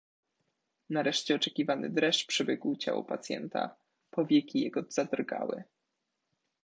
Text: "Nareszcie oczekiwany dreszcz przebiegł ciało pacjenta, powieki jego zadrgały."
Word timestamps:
"Nareszcie 0.89 1.35
oczekiwany 1.35 1.89
dreszcz 1.89 2.27
przebiegł 2.27 2.75
ciało 2.75 3.03
pacjenta, 3.03 3.75
powieki 4.11 4.61
jego 4.61 4.83
zadrgały." 4.89 5.63